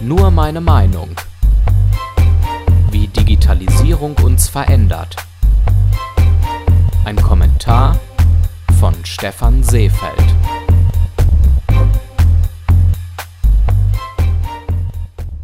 Nur 0.00 0.30
meine 0.30 0.60
Meinung. 0.60 1.10
Wie 2.92 3.08
Digitalisierung 3.08 4.14
uns 4.22 4.48
verändert. 4.48 5.16
Ein 7.04 7.16
Kommentar 7.16 7.98
von 8.78 8.94
Stefan 9.04 9.64
Seefeld. 9.64 10.22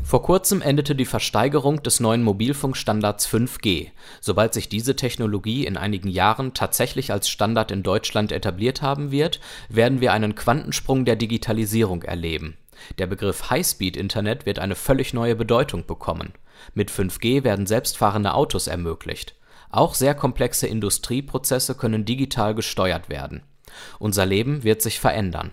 Vor 0.04 0.22
kurzem 0.22 0.62
endete 0.62 0.94
die 0.94 1.04
Versteigerung 1.04 1.82
des 1.82 1.98
neuen 1.98 2.22
Mobilfunkstandards 2.22 3.26
5G. 3.26 3.88
Sobald 4.20 4.54
sich 4.54 4.68
diese 4.68 4.94
Technologie 4.94 5.66
in 5.66 5.76
einigen 5.76 6.08
Jahren 6.08 6.54
tatsächlich 6.54 7.10
als 7.10 7.28
Standard 7.28 7.72
in 7.72 7.82
Deutschland 7.82 8.30
etabliert 8.30 8.82
haben 8.82 9.10
wird, 9.10 9.40
werden 9.68 10.00
wir 10.00 10.12
einen 10.12 10.36
Quantensprung 10.36 11.04
der 11.04 11.16
Digitalisierung 11.16 12.04
erleben. 12.04 12.56
Der 12.98 13.06
Begriff 13.06 13.50
Highspeed-Internet 13.50 14.46
wird 14.46 14.58
eine 14.58 14.74
völlig 14.74 15.14
neue 15.14 15.36
Bedeutung 15.36 15.86
bekommen. 15.86 16.32
Mit 16.74 16.90
5G 16.90 17.44
werden 17.44 17.66
selbstfahrende 17.66 18.34
Autos 18.34 18.66
ermöglicht. 18.66 19.34
Auch 19.70 19.94
sehr 19.94 20.14
komplexe 20.14 20.66
Industrieprozesse 20.66 21.74
können 21.74 22.04
digital 22.04 22.54
gesteuert 22.54 23.08
werden. 23.08 23.42
Unser 23.98 24.24
Leben 24.26 24.62
wird 24.62 24.82
sich 24.82 25.00
verändern 25.00 25.52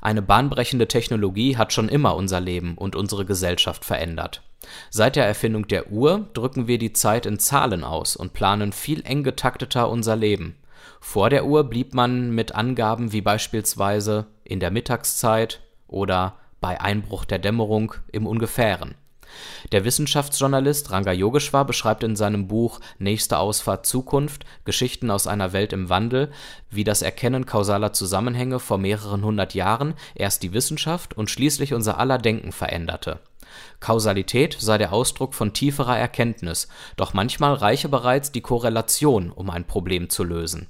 eine 0.00 0.22
bahnbrechende 0.22 0.88
Technologie 0.88 1.56
hat 1.56 1.72
schon 1.72 1.88
immer 1.88 2.16
unser 2.16 2.40
Leben 2.40 2.76
und 2.76 2.96
unsere 2.96 3.24
Gesellschaft 3.24 3.84
verändert. 3.84 4.42
Seit 4.90 5.16
der 5.16 5.26
Erfindung 5.26 5.66
der 5.66 5.90
Uhr 5.90 6.28
drücken 6.34 6.66
wir 6.66 6.78
die 6.78 6.92
Zeit 6.92 7.26
in 7.26 7.38
Zahlen 7.38 7.84
aus 7.84 8.16
und 8.16 8.32
planen 8.32 8.72
viel 8.72 9.02
eng 9.04 9.22
getakteter 9.24 9.88
unser 9.88 10.16
Leben. 10.16 10.56
Vor 11.00 11.30
der 11.30 11.46
Uhr 11.46 11.64
blieb 11.64 11.94
man 11.94 12.30
mit 12.30 12.54
Angaben 12.54 13.12
wie 13.12 13.20
beispielsweise 13.20 14.26
in 14.44 14.60
der 14.60 14.70
Mittagszeit 14.70 15.60
oder 15.88 16.38
bei 16.62 16.80
Einbruch 16.80 17.26
der 17.26 17.38
Dämmerung 17.38 17.92
im 18.10 18.26
Ungefähren. 18.26 18.94
Der 19.72 19.84
Wissenschaftsjournalist 19.84 20.90
Ranga 20.90 21.12
Yogeshwar 21.12 21.64
beschreibt 21.64 22.02
in 22.02 22.16
seinem 22.16 22.48
Buch 22.48 22.80
Nächste 22.98 23.38
Ausfahrt 23.38 23.86
Zukunft– 23.86 24.44
Geschichten 24.64 25.10
aus 25.10 25.26
einer 25.26 25.52
Welt 25.52 25.72
im 25.72 25.88
Wandel, 25.88 26.30
wie 26.70 26.84
das 26.84 27.02
Erkennen 27.02 27.46
kausaler 27.46 27.92
Zusammenhänge 27.92 28.58
vor 28.58 28.78
mehreren 28.78 29.24
hundert 29.24 29.54
Jahren 29.54 29.94
erst 30.14 30.42
die 30.42 30.52
Wissenschaft 30.52 31.16
und 31.16 31.30
schließlich 31.30 31.74
unser 31.74 31.98
aller 31.98 32.18
Denken 32.18 32.52
veränderte. 32.52 33.20
Kausalität 33.80 34.56
sei 34.58 34.78
der 34.78 34.92
Ausdruck 34.92 35.34
von 35.34 35.52
tieferer 35.52 35.98
Erkenntnis, 35.98 36.68
doch 36.96 37.12
manchmal 37.12 37.54
reiche 37.54 37.88
bereits 37.88 38.32
die 38.32 38.40
Korrelation, 38.40 39.30
um 39.30 39.50
ein 39.50 39.66
Problem 39.66 40.08
zu 40.08 40.24
lösen 40.24 40.68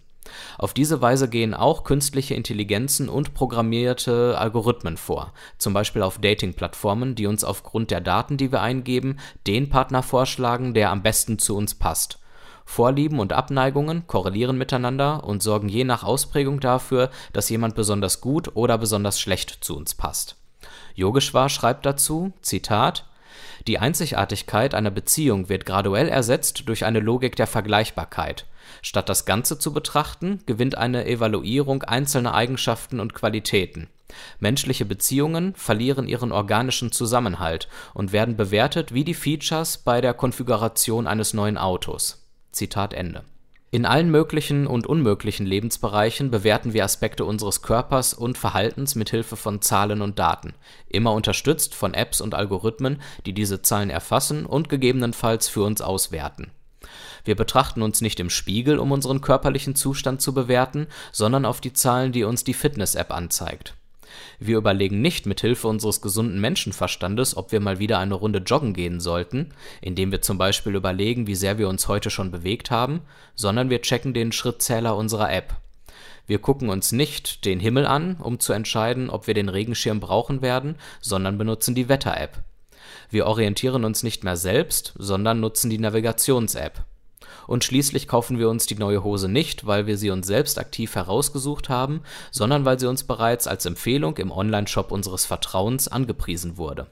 auf 0.59 0.75
diese 0.75 1.01
Weise 1.01 1.29
gehen 1.29 1.55
auch 1.55 1.85
künstliche 1.85 2.35
Intelligenzen 2.35 3.09
und 3.09 3.35
programmierte 3.35 4.37
Algorithmen 4.39 4.97
vor, 4.97 5.33
zum 5.59 5.73
Beispiel 5.73 6.03
auf 6.03 6.19
Dating-Plattformen, 6.19 7.15
die 7.15 7.27
uns 7.27 7.45
aufgrund 7.45 7.91
der 7.91 8.01
Daten, 8.01 8.37
die 8.37 8.53
wir 8.53 8.63
eingeben, 8.63 9.19
den 9.47 9.69
Partner 9.69 10.03
vorschlagen, 10.03 10.75
der 10.75 10.91
am 10.91 11.03
besten 11.03 11.39
zu 11.39 11.57
uns 11.57 11.75
passt. 11.75 12.19
Vorlieben 12.65 13.19
und 13.19 13.33
Abneigungen 13.33 14.07
korrelieren 14.07 14.57
miteinander 14.57 15.25
und 15.25 15.43
sorgen 15.43 15.69
je 15.69 15.85
nach 15.85 16.05
Ausprägung 16.05 16.61
dafür, 16.61 17.11
dass 17.33 17.49
jemand 17.49 17.75
besonders 17.75 18.21
gut 18.21 18.55
oder 18.55 18.79
besonders 18.79 19.21
schlecht 19.21 19.59
zu 19.63 19.77
uns 19.77 19.95
passt. 19.95 20.37
Yogeshwar 20.95 21.49
schreibt 21.49 21.87
dazu, 21.87 22.33
Zitat, 22.41 23.07
die 23.67 23.79
Einzigartigkeit 23.79 24.75
einer 24.75 24.91
Beziehung 24.91 25.49
wird 25.49 25.67
graduell 25.67 26.09
ersetzt 26.09 26.69
durch 26.69 26.85
eine 26.85 27.01
Logik 27.01 27.37
der 27.37 27.47
Vergleichbarkeit 27.47 28.47
Statt 28.81 29.09
das 29.09 29.25
Ganze 29.25 29.59
zu 29.59 29.73
betrachten, 29.73 30.41
gewinnt 30.47 30.77
eine 30.77 31.07
Evaluierung 31.07 31.83
einzelner 31.83 32.35
Eigenschaften 32.35 33.01
und 33.01 33.15
Qualitäten. 33.15 33.89
Menschliche 34.41 34.85
Beziehungen 34.85 35.55
verlieren 35.55 36.07
ihren 36.07 36.33
organischen 36.33 36.93
Zusammenhalt 36.93 37.69
und 37.95 38.13
werden 38.13 38.37
bewertet 38.37 38.93
wie 38.93 39.05
die 39.05 39.15
Features 39.15 39.79
bei 39.79 40.01
der 40.01 40.15
Konfiguration 40.15 41.07
eines 41.07 41.35
neuen 41.35 41.59
Autos. 41.59 42.27
Zitat 42.51 42.93
Ende. 42.93 43.25
In 43.71 43.87
allen 43.87 44.11
möglichen 44.11 44.67
und 44.67 44.87
unmöglichen 44.87 45.47
Lebensbereichen 45.47 46.31
bewerten 46.31 46.75
wir 46.75 46.85
Aspekte 46.85 47.25
unseres 47.25 47.63
Körpers 47.63 48.13
und 48.13 48.37
Verhaltens 48.37 48.97
mit 48.97 49.09
Hilfe 49.09 49.37
von 49.37 49.63
Zahlen 49.63 50.03
und 50.03 50.19
Daten, 50.19 50.53
immer 50.89 51.15
unterstützt 51.15 51.75
von 51.75 51.95
Apps 51.95 52.21
und 52.21 52.35
Algorithmen, 52.35 53.01
die 53.25 53.33
diese 53.33 53.63
Zahlen 53.63 53.89
erfassen 53.89 54.45
und 54.45 54.69
gegebenenfalls 54.69 55.49
für 55.49 55.63
uns 55.63 55.81
auswerten 55.81 56.51
wir 57.25 57.37
betrachten 57.37 57.83
uns 57.83 58.01
nicht 58.01 58.21
im 58.21 58.31
Spiegel, 58.31 58.79
um 58.79 58.93
unseren 58.93 59.21
körperlichen 59.21 59.75
Zustand 59.75 60.21
zu 60.21 60.35
bewerten, 60.35 60.87
sondern 61.13 61.45
auf 61.45 61.61
die 61.61 61.73
Zahlen, 61.73 62.13
die 62.13 62.25
uns 62.25 62.45
die 62.45 62.55
Fitness-App 62.55 63.13
anzeigt. 63.13 63.75
Wir 64.39 64.59
überlegen 64.59 65.01
nicht 65.01 65.27
mit 65.27 65.41
Hilfe 65.41 65.69
unseres 65.69 66.01
gesunden 66.01 66.41
Menschenverstandes, 66.41 67.37
ob 67.37 67.53
wir 67.53 67.61
mal 67.61 67.79
wieder 67.79 67.99
eine 67.99 68.15
Runde 68.15 68.41
joggen 68.41 68.75
gehen 68.75 69.01
sollten, 69.01 69.55
indem 69.81 70.11
wir 70.11 70.21
zum 70.21 70.37
Beispiel 70.39 70.75
überlegen, 70.75 71.27
wie 71.27 71.35
sehr 71.35 71.59
wir 71.59 71.69
uns 71.69 71.89
heute 71.89 72.11
schon 72.11 72.31
bewegt 72.31 72.71
haben, 72.71 73.03
sondern 73.35 73.71
wir 73.71 73.83
checken 73.83 74.15
den 74.15 74.33
Schrittzähler 74.33 74.97
unserer 74.97 75.33
App. 75.33 75.55
Wir 76.27 76.39
gucken 76.39 76.69
uns 76.69 76.93
nicht 76.93 77.45
den 77.45 77.61
Himmel 77.61 77.87
an, 77.87 78.17
um 78.17 78.39
zu 78.39 78.53
entscheiden, 78.53 79.11
ob 79.11 79.27
wir 79.27 79.35
den 79.35 79.49
Regenschirm 79.49 80.01
brauchen 80.01 80.41
werden, 80.41 80.77
sondern 81.01 81.39
benutzen 81.39 81.75
die 81.75 81.89
Wetter-App. 81.89 82.39
Wir 83.11 83.27
orientieren 83.27 83.85
uns 83.85 84.03
nicht 84.03 84.25
mehr 84.25 84.37
selbst, 84.37 84.95
sondern 84.97 85.41
nutzen 85.41 85.69
die 85.69 85.79
Navigations-App. 85.79 86.85
Und 87.47 87.65
schließlich 87.65 88.09
kaufen 88.09 88.39
wir 88.39 88.49
uns 88.49 88.67
die 88.67 88.75
neue 88.75 89.03
Hose 89.03 89.29
nicht, 89.29 89.67
weil 89.67 89.87
wir 89.87 89.99
sie 89.99 90.11
uns 90.11 90.27
selbst 90.27 90.59
aktiv 90.59 90.95
herausgesucht 90.95 91.69
haben, 91.69 92.03
sondern 92.31 92.65
weil 92.65 92.79
sie 92.79 92.89
uns 92.89 93.05
bereits 93.05 93.47
als 93.47 93.67
Empfehlung 93.67 94.17
im 94.19 94.31
Onlineshop 94.31 94.93
unseres 94.93 95.25
Vertrauens 95.25 95.89
angepriesen 95.89 96.57
wurde. 96.57 96.87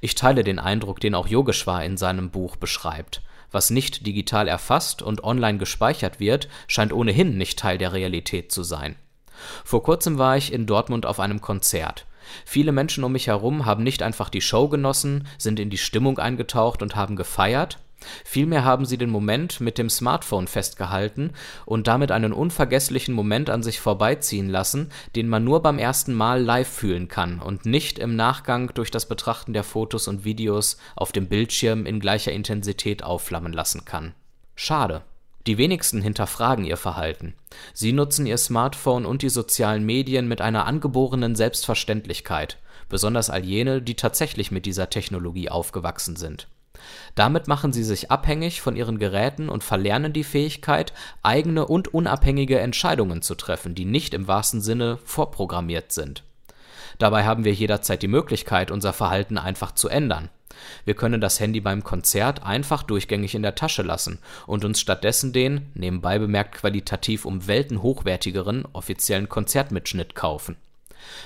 Ich 0.00 0.14
teile 0.14 0.44
den 0.44 0.58
Eindruck, 0.58 1.00
den 1.00 1.14
auch 1.14 1.28
Yogeshwar 1.28 1.84
in 1.84 1.96
seinem 1.96 2.30
Buch 2.30 2.56
beschreibt. 2.56 3.22
Was 3.50 3.70
nicht 3.70 4.06
digital 4.06 4.48
erfasst 4.48 5.02
und 5.02 5.22
online 5.24 5.58
gespeichert 5.58 6.18
wird, 6.18 6.48
scheint 6.66 6.92
ohnehin 6.92 7.36
nicht 7.36 7.58
Teil 7.58 7.78
der 7.78 7.92
Realität 7.92 8.50
zu 8.50 8.62
sein. 8.62 8.96
Vor 9.64 9.82
kurzem 9.82 10.18
war 10.18 10.36
ich 10.36 10.52
in 10.52 10.66
Dortmund 10.66 11.06
auf 11.06 11.20
einem 11.20 11.40
Konzert. 11.40 12.06
Viele 12.44 12.72
Menschen 12.72 13.04
um 13.04 13.12
mich 13.12 13.26
herum 13.26 13.66
haben 13.66 13.82
nicht 13.82 14.02
einfach 14.02 14.30
die 14.30 14.40
Show 14.40 14.68
genossen, 14.68 15.26
sind 15.38 15.60
in 15.60 15.70
die 15.70 15.78
Stimmung 15.78 16.18
eingetaucht 16.18 16.82
und 16.82 16.96
haben 16.96 17.16
gefeiert, 17.16 17.78
Vielmehr 18.24 18.64
haben 18.64 18.84
sie 18.84 18.98
den 18.98 19.10
Moment 19.10 19.60
mit 19.60 19.78
dem 19.78 19.90
Smartphone 19.90 20.46
festgehalten 20.46 21.32
und 21.66 21.86
damit 21.86 22.10
einen 22.10 22.32
unvergesslichen 22.32 23.14
Moment 23.14 23.50
an 23.50 23.62
sich 23.62 23.80
vorbeiziehen 23.80 24.48
lassen, 24.48 24.90
den 25.16 25.28
man 25.28 25.44
nur 25.44 25.62
beim 25.62 25.78
ersten 25.78 26.14
Mal 26.14 26.42
live 26.42 26.68
fühlen 26.68 27.08
kann 27.08 27.40
und 27.40 27.66
nicht 27.66 27.98
im 27.98 28.16
Nachgang 28.16 28.72
durch 28.74 28.90
das 28.90 29.06
Betrachten 29.06 29.52
der 29.52 29.64
Fotos 29.64 30.08
und 30.08 30.24
Videos 30.24 30.76
auf 30.96 31.12
dem 31.12 31.28
Bildschirm 31.28 31.86
in 31.86 32.00
gleicher 32.00 32.32
Intensität 32.32 33.02
aufflammen 33.02 33.52
lassen 33.52 33.84
kann. 33.84 34.14
Schade. 34.54 35.02
Die 35.46 35.58
wenigsten 35.58 36.02
hinterfragen 36.02 36.64
ihr 36.64 36.76
Verhalten. 36.76 37.34
Sie 37.74 37.92
nutzen 37.92 38.26
ihr 38.26 38.38
Smartphone 38.38 39.04
und 39.04 39.22
die 39.22 39.28
sozialen 39.28 39.84
Medien 39.84 40.28
mit 40.28 40.40
einer 40.40 40.66
angeborenen 40.66 41.34
Selbstverständlichkeit, 41.34 42.58
besonders 42.88 43.28
all 43.28 43.44
jene, 43.44 43.82
die 43.82 43.96
tatsächlich 43.96 44.52
mit 44.52 44.66
dieser 44.66 44.88
Technologie 44.88 45.48
aufgewachsen 45.48 46.14
sind. 46.14 46.46
Damit 47.14 47.48
machen 47.48 47.72
sie 47.72 47.84
sich 47.84 48.10
abhängig 48.10 48.60
von 48.60 48.76
ihren 48.76 48.98
Geräten 48.98 49.48
und 49.48 49.64
verlernen 49.64 50.12
die 50.12 50.24
Fähigkeit, 50.24 50.92
eigene 51.22 51.66
und 51.66 51.92
unabhängige 51.92 52.58
Entscheidungen 52.58 53.22
zu 53.22 53.34
treffen, 53.34 53.74
die 53.74 53.84
nicht 53.84 54.14
im 54.14 54.28
wahrsten 54.28 54.60
Sinne 54.60 54.98
vorprogrammiert 55.04 55.92
sind. 55.92 56.22
Dabei 56.98 57.24
haben 57.24 57.44
wir 57.44 57.52
jederzeit 57.52 58.02
die 58.02 58.08
Möglichkeit, 58.08 58.70
unser 58.70 58.92
Verhalten 58.92 59.38
einfach 59.38 59.72
zu 59.72 59.88
ändern. 59.88 60.28
Wir 60.84 60.94
können 60.94 61.20
das 61.20 61.40
Handy 61.40 61.60
beim 61.60 61.82
Konzert 61.82 62.42
einfach 62.42 62.82
durchgängig 62.82 63.34
in 63.34 63.42
der 63.42 63.54
Tasche 63.54 63.82
lassen 63.82 64.18
und 64.46 64.64
uns 64.64 64.80
stattdessen 64.80 65.32
den, 65.32 65.70
nebenbei 65.74 66.18
bemerkt 66.18 66.56
qualitativ 66.56 67.24
um 67.24 67.46
Welten 67.46 67.82
hochwertigeren, 67.82 68.66
offiziellen 68.72 69.28
Konzertmitschnitt 69.28 70.14
kaufen 70.14 70.56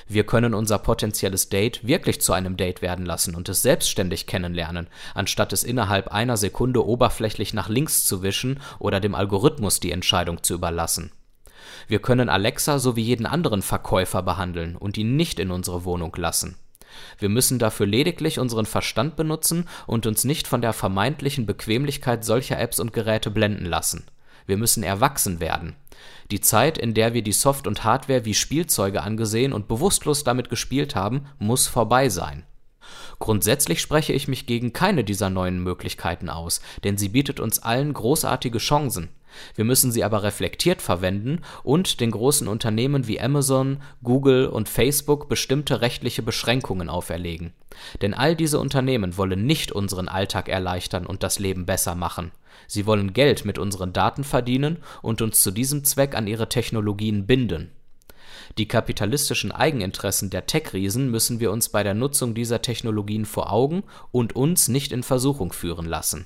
wir 0.07 0.25
können 0.25 0.53
unser 0.53 0.79
potenzielles 0.79 1.49
Date 1.49 1.85
wirklich 1.85 2.21
zu 2.21 2.33
einem 2.33 2.57
Date 2.57 2.81
werden 2.81 3.05
lassen 3.05 3.35
und 3.35 3.49
es 3.49 3.61
selbstständig 3.61 4.27
kennenlernen, 4.27 4.87
anstatt 5.13 5.53
es 5.53 5.63
innerhalb 5.63 6.09
einer 6.09 6.37
Sekunde 6.37 6.85
oberflächlich 6.85 7.53
nach 7.53 7.69
links 7.69 8.05
zu 8.05 8.23
wischen 8.23 8.59
oder 8.79 8.99
dem 8.99 9.15
Algorithmus 9.15 9.79
die 9.79 9.91
Entscheidung 9.91 10.43
zu 10.43 10.53
überlassen. 10.53 11.11
Wir 11.87 11.99
können 11.99 12.29
Alexa 12.29 12.79
so 12.79 12.95
wie 12.95 13.03
jeden 13.03 13.25
anderen 13.25 13.61
Verkäufer 13.61 14.23
behandeln 14.23 14.75
und 14.75 14.97
ihn 14.97 15.15
nicht 15.15 15.39
in 15.39 15.51
unsere 15.51 15.83
Wohnung 15.85 16.15
lassen. 16.15 16.57
Wir 17.19 17.29
müssen 17.29 17.59
dafür 17.59 17.85
lediglich 17.85 18.39
unseren 18.39 18.65
Verstand 18.65 19.15
benutzen 19.15 19.67
und 19.85 20.05
uns 20.05 20.23
nicht 20.23 20.47
von 20.47 20.61
der 20.61 20.73
vermeintlichen 20.73 21.45
Bequemlichkeit 21.45 22.25
solcher 22.25 22.59
Apps 22.59 22.79
und 22.79 22.93
Geräte 22.93 23.29
blenden 23.29 23.65
lassen. 23.65 24.05
Wir 24.47 24.57
müssen 24.57 24.81
erwachsen 24.81 25.39
werden. 25.39 25.75
Die 26.31 26.41
Zeit, 26.41 26.77
in 26.77 26.93
der 26.93 27.13
wir 27.13 27.21
die 27.21 27.31
Soft 27.31 27.67
und 27.67 27.83
Hardware 27.83 28.25
wie 28.25 28.33
Spielzeuge 28.33 29.03
angesehen 29.03 29.53
und 29.53 29.67
bewusstlos 29.67 30.23
damit 30.23 30.49
gespielt 30.49 30.95
haben, 30.95 31.27
muss 31.37 31.67
vorbei 31.67 32.09
sein. 32.09 32.43
Grundsätzlich 33.19 33.81
spreche 33.81 34.13
ich 34.13 34.27
mich 34.27 34.45
gegen 34.45 34.73
keine 34.73 35.03
dieser 35.03 35.29
neuen 35.29 35.61
Möglichkeiten 35.61 36.29
aus, 36.29 36.61
denn 36.83 36.97
sie 36.97 37.09
bietet 37.09 37.39
uns 37.39 37.59
allen 37.59 37.93
großartige 37.93 38.59
Chancen. 38.59 39.09
Wir 39.55 39.65
müssen 39.65 39.91
sie 39.91 40.03
aber 40.03 40.23
reflektiert 40.23 40.81
verwenden 40.81 41.41
und 41.63 41.99
den 41.99 42.11
großen 42.11 42.47
Unternehmen 42.47 43.07
wie 43.07 43.19
Amazon, 43.19 43.81
Google 44.03 44.47
und 44.47 44.69
Facebook 44.69 45.29
bestimmte 45.29 45.81
rechtliche 45.81 46.21
Beschränkungen 46.21 46.89
auferlegen. 46.89 47.53
Denn 48.01 48.13
all 48.13 48.35
diese 48.35 48.59
Unternehmen 48.59 49.17
wollen 49.17 49.45
nicht 49.45 49.71
unseren 49.71 50.07
Alltag 50.07 50.49
erleichtern 50.49 51.05
und 51.05 51.23
das 51.23 51.39
Leben 51.39 51.65
besser 51.65 51.95
machen. 51.95 52.31
Sie 52.67 52.85
wollen 52.85 53.13
Geld 53.13 53.45
mit 53.45 53.59
unseren 53.59 53.93
Daten 53.93 54.23
verdienen 54.23 54.77
und 55.01 55.21
uns 55.21 55.41
zu 55.41 55.51
diesem 55.51 55.83
Zweck 55.83 56.15
an 56.15 56.27
ihre 56.27 56.49
Technologien 56.49 57.25
binden. 57.25 57.71
Die 58.57 58.67
kapitalistischen 58.67 59.51
Eigeninteressen 59.51 60.29
der 60.29 60.45
Tech-Riesen 60.45 61.11
müssen 61.11 61.39
wir 61.39 61.51
uns 61.51 61.69
bei 61.69 61.83
der 61.83 61.93
Nutzung 61.93 62.33
dieser 62.33 62.61
Technologien 62.61 63.25
vor 63.25 63.51
Augen 63.51 63.83
und 64.11 64.35
uns 64.35 64.67
nicht 64.67 64.91
in 64.91 65.03
Versuchung 65.03 65.51
führen 65.53 65.85
lassen. 65.85 66.25